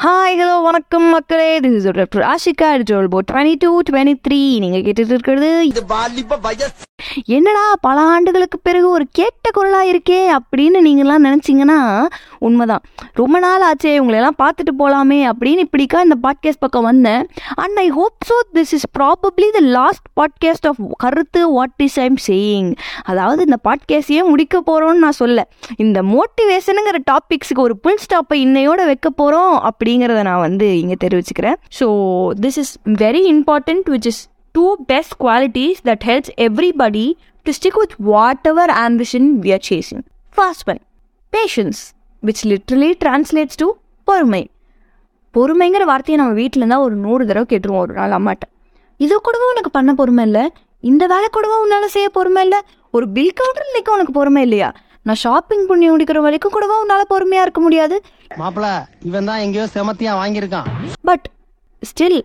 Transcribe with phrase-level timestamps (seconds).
[0.00, 1.48] Hi hello வணக்கம் மக்களே.
[1.60, 5.80] This is doctor Ashika டோல் போ டுவெண்ட்டி டூ டுவெண்ட்டி த்ரீ நீங்கள் கேட்டுட்டு இருக்கிறது இது
[7.28, 11.78] என்னடா பல ஆண்டுகளுக்கு பிறகு ஒரு கேட்ட குரலா இருக்கே அப்படின்னு நீங்களாம் நினைச்சீங்கன்னா
[12.40, 12.82] உண்மைதான்.
[13.12, 17.22] ரொம்ப நாள் ஆச்சே இவங்களெல்லாம் பார்த்துட்டு போகலாமே அப்படின்னு இப்படிக்கா இந்த பாட்காஸ்ட் பக்கம் வந்தேன்.
[17.54, 22.18] And I hope so this is probably the last podcast of கருத்து வாட் இஸ் ஐம்
[22.26, 22.70] சேயிங்
[23.02, 25.48] அதாவது இந்த பாட்காஸ்டையே முடிக்க போகிறோன்னு நான் சொல்ல.
[25.76, 31.58] இந்த மோட்டிவேஷனுங்கிற டாபிக்ஸுக்கு ஒரு புல் ஸ்டாப்பை இன்னையோட வைக்க போகிறோம் அப்படிங்கிறத நான் வந்து இங்கே தெரிவிச்சுக்கிறேன்.
[31.80, 31.88] So
[32.40, 37.06] this is very important which is two best qualities that helps everybody
[37.46, 37.96] to stick with
[38.46, 40.04] whatever ambition we are chasing
[40.36, 40.80] First one
[41.32, 41.80] patience
[42.26, 43.68] which literally translates to
[44.08, 44.42] பொறுமை.
[45.34, 48.46] பொறுமைங்கிற வார்த்தையை நம்ம வீட்டில் இருந்தால் ஒரு நூறு தடவை கேட்டுருவோம் ஒரு நாள் அம்மாட்ட.
[49.04, 50.44] இது கூடவா உனக்கு பண்ண பொறுமை இல்லை.
[50.90, 52.60] இந்த வேலை கூடவா உன்னால் செய்ய பொறுமை இல்லை.
[52.96, 54.70] ஒரு பில் கவுண்டர் நிற்க உனக்கு பொறுமை இல்லையா?
[55.08, 57.96] நான் ஷாப்பிங் பண்ணி முடிக்கிற வரைக்கும் கூடவா உன்னால் பொறுமையாக இருக்க முடியாது.
[58.40, 58.66] மாப்பிள
[59.10, 60.68] இவன் தான் எங்கேயோ செமத்தியா வாங்கியிருக்கான்.
[61.08, 61.26] பட்
[61.90, 62.20] ஸ்டில்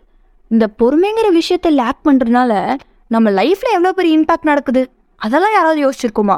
[0.54, 2.52] இந்த பொறுமைங்கிற விஷயத்த லேக் பண்ணுறதுனால
[3.16, 4.84] நம்ம லைஃப்பில் எவ்வளோ பெரிய இம்பாக்ட் நடக்குது?
[5.26, 6.38] அதெல்லாம் யாராவது யோசிச்சிருக்குமா?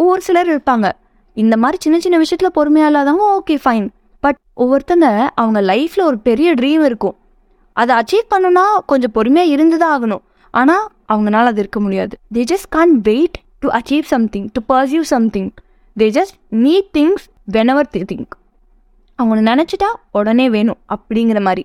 [0.00, 0.86] ஒவ்வொரு சிலர் இருப்பாங்க.
[1.42, 3.86] இந்த மாதிரி சின்ன சின்ன விஷயத்தில் பொறுமையாக இல்லாதவங்க ஓகே ஃபைன்
[4.24, 5.06] பட் ஒவ்வொருத்தங்க
[5.40, 7.16] அவங்க லைஃப்பில் ஒரு பெரிய ட்ரீம் இருக்கும்.
[7.76, 10.22] அதை அச்சீவ் பண்ணணும்னா கொஞ்சம் பொறுமையாக இருந்து தான் ஆகணும்.
[10.54, 12.14] ஆனால் அவங்களால அது இருக்க முடியாது.
[12.34, 15.50] They just can't wait to achieve something to perceive something
[15.96, 17.26] they just need things
[17.74, 18.34] whenever they think
[19.18, 21.64] அவங்க நினச்சிட்டா உடனே வேணும் அப்படிங்கிற மாதிரி.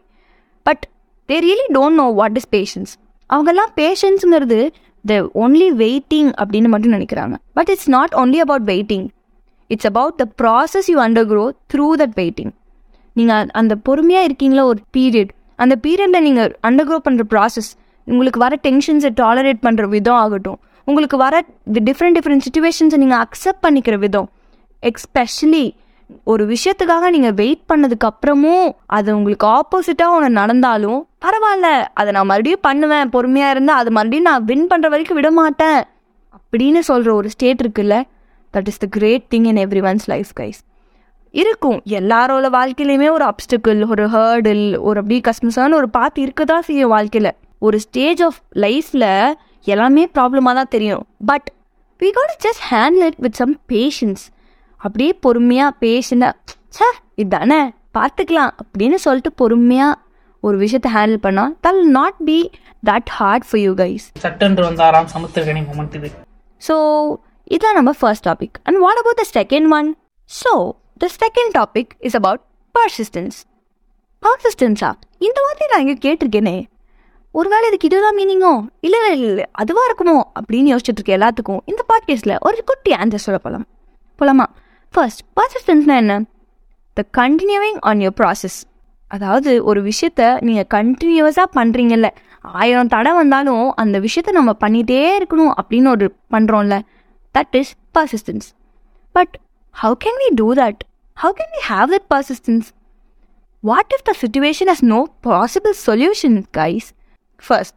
[0.65, 0.83] But
[1.29, 2.93] they really don't know what is patience
[3.29, 4.59] அவங்கெல்லாம் பேஷன்ஸுங்கிறது
[5.05, 7.35] த ஒன்லி வெயிட்டிங் அப்படின்னு மட்டும் நினைக்கிறாங்க.
[7.57, 9.07] But it's not only about waiting
[9.73, 10.97] it's about the process you
[11.31, 12.51] undergo through that waiting
[13.15, 17.69] நீங்கள் அந்த பொறுமையாக இருக்கீங்களா ஒரு பீரியட் அந்த பீரியடில் நீங்கள் அண்டர்க்ரோ பண்ணுற ப்ராசஸ்
[18.07, 20.59] உங்களுக்கு வர டென்ஷன்ஸை டாலரேட் பண்ணுற விதம் ஆகட்டும்.
[20.87, 21.35] உங்களுக்கு வர
[21.87, 24.27] டிஃப்ரெண்ட் டிஃப்ரெண்ட் சுச்சுவேஷன்ஸை நீங்கள் அக்செப்ட் பண்ணிக்கிற விதம்.
[24.83, 25.65] எக்ஸ்பெஷலி
[26.31, 31.67] ஒரு விஷயத்துக்காக நீங்கள் வெயிட் பண்ணதுக்கு அப்புறமும் அது உங்களுக்கு ஆப்போசிட்டாக ஒன்று நடந்தாலும் பரவாயில்ல
[31.99, 35.79] அதை நான் மறுபடியும் பண்ணுவேன் பொறுமையாக இருந்தால் அது மறுபடியும் நான் வின் பண்ணுற வரைக்கும் விட மாட்டேன்
[36.37, 37.97] அப்படின்னு சொல்கிற ஒரு ஸ்டேட் இருக்குல்ல
[38.55, 40.59] that is the great thing in everyone's life guys
[41.33, 41.79] இருக்கும்.
[41.99, 47.31] எல்லாரோட வாழ்க்கையிலையுமே ஒரு அப்டிக்கல் ஒரு ஹேர்டில் ஒரு அப்படி கஸ்டமர்ஸான ஒரு பாத்து இருக்க தான் செய்யும் வாழ்க்கையில்.
[47.67, 49.09] ஒரு ஸ்டேஜ் ஆஃப் லைஃப்பில்
[49.73, 51.03] எல்லாமே ப்ராப்ளமாக தான் தெரியும்.
[51.31, 51.47] But
[51.99, 54.23] we got just handle it with some patience
[54.79, 56.87] அப்படியே பொறுமையாக பேஷண்டாக சே
[57.23, 57.61] இதானே
[57.97, 59.99] பார்த்துக்கலாம் அப்படின்னு சொல்லிட்டு பொறுமையாக
[60.43, 62.37] ஒரு விஷயத்தை ஹேண்டில் பண்ணால் that'll not be
[62.89, 66.09] that hard for you guys சட்டென்று வந்தாராம் சமுத்திரகனி மொமெண்ட் இது.
[66.61, 66.75] ஸோ
[67.51, 69.89] இதுதான் நம்ம first topic and what about the second one
[70.29, 70.51] so
[70.97, 72.43] the second topic is about
[72.75, 73.37] persistence
[74.23, 74.89] பர்சிஸ்டன்ஸா
[75.19, 76.55] இந்த வார்த்தை நான் இங்கே கேட்டிருக்கேனே.
[77.35, 80.15] ஒருவேளை இதுக்கு இதுதான் மீனிங்கோ இல்லை இல்லை இல்லை அதுவாக இருக்குமோ?
[80.39, 83.65] அப்படின்னு யோசிச்சுட்டு இருக்க எல்லாத்துக்கும் இந்த பாட்காஸ்ட்டில் ஒரு குட்டி ஆன்சர் சொல்ல போகலாம்
[84.19, 84.45] போலாமா?
[84.93, 86.15] ஃபர்ஸ்ட் பர்சிஸ்டன்ஸ்னா என்ன?
[86.97, 88.57] The continuing on your process
[89.11, 92.09] அதாவது ஒரு விஷயத்த நீங்கள் கண்டினியூவஸாக பண்ணுறீங்கல்ல
[92.55, 96.77] ஆயிரம் தடை வந்தாலும் அந்த விஷயத்த நம்ம பண்ணிகிட்டே இருக்கணும் அப்படின்னு ஒரு பண்ணுறோம்ல
[97.35, 98.47] that is persistence
[99.11, 99.37] but
[99.75, 100.81] how can we do that
[101.17, 102.67] how can we have that persistence
[103.61, 106.93] what if the situation has no possible solution guys
[107.43, 107.75] first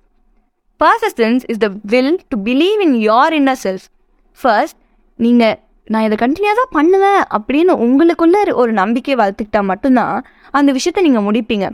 [0.79, 3.87] persistence is the will to believe in your inner self
[4.43, 4.77] first
[5.17, 11.71] நீங்கள் நான் இதை கண்டினியூஸாக பண்ணுவேன் அப்படின்னு உங்களுக்குள்ள ஒரு நம்பிக்கையை வளர்த்துக்கிட்டா மட்டும்தான் அந்த விஷயத்த நீங்கள் முடிப்பீங்க.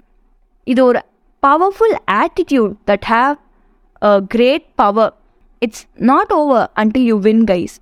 [0.64, 1.00] இது ஒரு
[1.42, 3.36] powerful attitude that have
[4.02, 5.12] a great power
[5.62, 7.76] it's not over until you win guys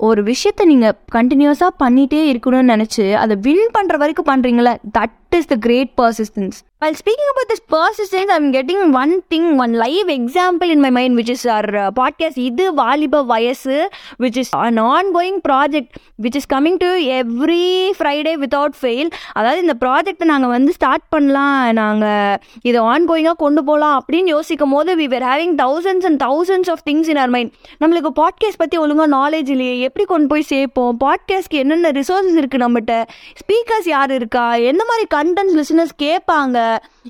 [0.00, 5.54] ஒரு விஷயத்த நீங்கள் கண்டினியூஸாக பண்ணிகிட்டே இருக்கணும்னு நினச்சி அதை வின் பண்ணுற வரைக்கும் பண்ணுறீங்களே that is the
[5.54, 10.80] great persistence While speaking about this persistence, I'm getting one thing, one live example in
[10.80, 15.88] my mind, which is our uh, podcast, இது வாலிப வயசு which is an ongoing project,
[16.22, 16.86] which is coming to
[17.20, 19.08] every Friday without fail.
[19.32, 24.96] அதாவது இந்த ப்ராஜெக்ட்டை நாங்கள் வந்து start பண்ணலாம் நாங்கள் இதை ஆன்கோயிங்காக கொண்டு போகலாம் அப்படின்னு யோசிக்கும் போது
[24.96, 29.10] we were having thousands and thousands of things in our mind நம்மளுக்கு பாட்காஸ்ட் பற்றி ஒழுங்காக
[29.16, 30.96] நாலேஜ் இல்லையே எப்படி கொண்டு போய் சேர்ப்போம்?
[31.04, 33.04] பாட்காஸ்ட்க்கு என்னென்ன ரிசோர்ஸஸ் இருக்குது நம்மகிட்ட?
[33.44, 34.54] ஸ்பீக்கர்ஸ் யார் இருக்கா?
[34.54, 36.58] எந்த மாதிரி கண்டென்ட்ஸ் லிசனர்ஸ் கேட்பாங்க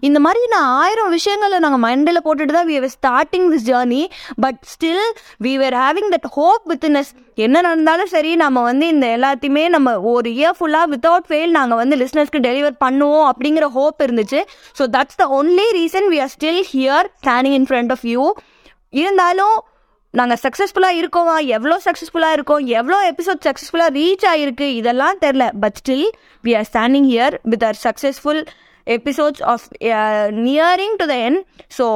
[0.00, 4.00] இந்த மாதிரி நான் ஆயிரம் விஷயங்களை நாங்கள் மைண்டில் போட்டுட்டு தான் we are starting this journey
[4.44, 5.04] but still
[5.40, 7.10] we were having that hope with us
[7.46, 11.96] என்ன நடந்தாலும் சரி நம்ம வந்து இந்த எல்லாத்தையுமே நம்ம ஒரு இயர் ஃபுல்லாக வித்தவுட் ஃபெயில் நாங்கள் வந்து
[11.96, 14.40] லிஸ்னர்ஸ்க்கு டெலிவர் பண்ணுவோம் அப்படிங்கிற ஹோப் இருந்துச்சு.
[14.78, 18.24] So that's the only reason we are still here standing in front of you
[19.02, 19.56] இருந்தாலும்
[20.14, 26.08] நாங்கள் சக்ஸஸ்ஃபுல்லாக இருக்கோமா எவ்வளோ சக்ஸஸ்ஃபுல்லாக இருக்கோம் எவ்வளோ எபிசோட் சக்ஸஸ்ஃபுல்லாக ரீச் ஆகிருக்கு இதெல்லாம் தெரில but still
[26.44, 28.42] we are standing here with our successful
[28.86, 29.66] episodes of
[30.48, 31.40] nearing to the end
[31.78, 31.86] so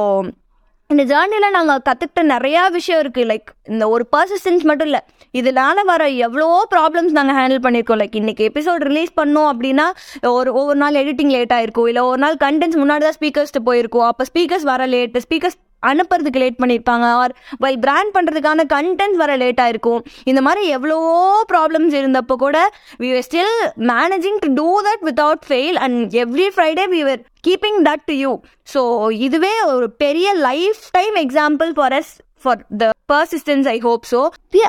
[0.89, 5.01] இந்த ஜேர்னியில் நாங்கள் கற்றுக்கிட்ட நிறையா விஷயம் இருக்குது லைக் இந்த ஒரு பர்சிஸ்டன்ஸ் மட்டும் இல்லை.
[5.33, 9.87] இதனால வர எவ்வளோ ப்ராப்ளம்ஸ் நாங்கள் ஹேண்டில் பண்ணியிருக்கோம் லைக் இன்றைக்கி எபிசோட் ரிலீஸ் பண்ணோம் அப்படின்னா
[10.21, 14.07] ஒரு ஒவ்வொரு நாள் எடிட்டிங் லேட் ஆகிருக்கும் இல்லை ஒரு நாள் கண்டென்ட்ஸ் முன்னாடி தான் ஸ்பீக்கர்ஸ்ட்டு போயிருக்கும்.
[14.11, 15.57] அப்போ ஸ்பீக்கர்ஸ் வர லேட்டு ஸ்பீக்கர்ஸ்
[15.89, 20.01] அனுப்புறதுக்கு லேட் பண்ணியிருப்பாங்க ஆர் வைல் பிராண்ட் பண்ணுறதுக்கான கண்டென்ட் வர லேட் ஆயிருக்கும்.
[20.25, 21.13] இந்த மாதிரி எவ்வளவோ
[21.53, 22.57] ப்ராப்ளம்ஸ் இருந்தப்போ கூட
[23.01, 23.55] we are still
[23.91, 28.31] managing to do that without fail and every Friday we are keeping that to you
[28.73, 28.81] so
[29.27, 30.27] இதுவே ஒரு பெரிய
[30.91, 32.11] lifetime example for us
[32.43, 34.21] for the persistence I hope so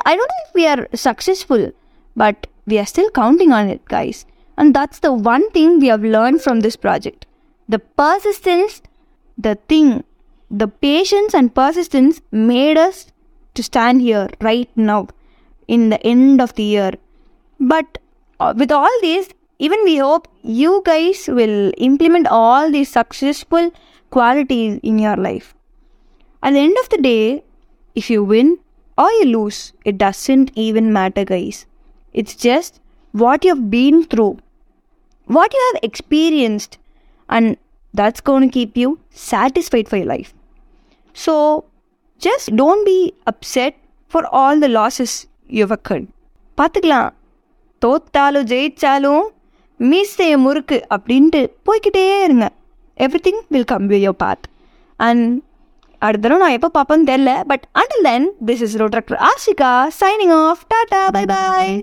[0.05, 1.67] I don't think we are successful
[2.15, 4.21] but we are still counting on it guys
[4.57, 7.25] and that's the one thing we have learn from this project
[7.69, 8.75] the persistence
[9.37, 9.91] the thing
[10.49, 13.07] the patience and persistence made us
[13.53, 15.07] to stand here right now
[15.67, 16.91] in the end of the year.
[17.59, 17.97] But
[18.39, 19.29] uh, with all this,
[19.59, 23.71] even we hope you guys will implement all these successful
[24.09, 25.53] qualities in your life.
[26.43, 27.43] At the end of the day,
[27.95, 28.59] if you win
[28.97, 31.65] or you lose, it doesn't even matter, guys.
[32.13, 32.79] It's just
[33.11, 34.39] what you've been through
[35.27, 36.77] what you have experienced
[37.29, 37.57] and
[37.93, 40.33] that's going to keep you satisfied for your life
[41.23, 41.33] so
[42.21, 42.99] just don't be
[43.31, 43.73] upset
[44.11, 45.13] for all the losses
[45.57, 46.07] you've occurred
[46.57, 47.09] பார்த்துக்கலாம்.
[47.81, 49.25] தோத்தாலும் ஜெயிச்சாலும்
[49.79, 52.45] மீசைய முறுக்கு அப்படின்ட்டு போய்க்கிட்டே இருங்க.
[53.27, 54.45] Everything will come you your path
[54.99, 55.25] and
[56.01, 60.63] அடுத்த தடவை நான் எப்போ பார்ப்பேன்னு தெரில but until then this is rotaractor Ashika signing off
[60.73, 61.75] Tata bye bye